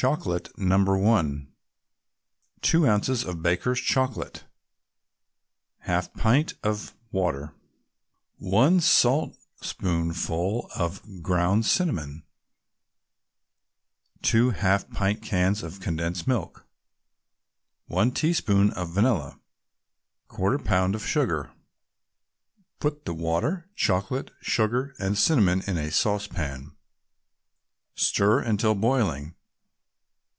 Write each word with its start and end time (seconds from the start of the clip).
CHOCOLATE, 0.00 0.56
No. 0.56 0.84
1 0.84 1.48
2 2.60 2.86
ounces 2.86 3.24
of 3.24 3.42
Baker's 3.42 3.80
chocolate 3.80 4.44
1/2 5.88 6.14
pint 6.14 6.54
of 6.62 6.94
water 7.10 7.52
1 8.36 8.78
saltspoonful 8.80 10.68
of 10.76 11.02
ground 11.22 11.66
cinnamon 11.66 12.22
2 14.22 14.50
half 14.50 14.88
pint 14.90 15.20
cans 15.20 15.64
of 15.64 15.80
condensed 15.80 16.28
milk 16.28 16.64
1 17.86 18.12
teaspoonful 18.12 18.80
of 18.80 18.90
vanilla 18.90 19.40
1/4 20.28 20.64
pound 20.64 20.94
of 20.94 21.04
sugar 21.04 21.50
Put 22.78 23.04
the 23.04 23.14
water, 23.14 23.68
chocolate, 23.74 24.30
sugar 24.40 24.94
and 25.00 25.18
cinnamon 25.18 25.62
in 25.66 25.76
a 25.76 25.90
saucepan; 25.90 26.76
stir 27.96 28.38
until 28.38 28.76
boiling. 28.76 29.34